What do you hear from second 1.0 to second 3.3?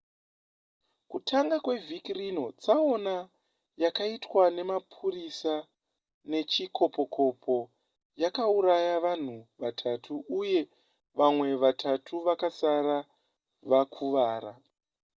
kutanga kwevhiki rino tsaona